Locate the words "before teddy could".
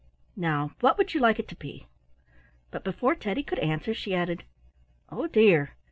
2.83-3.59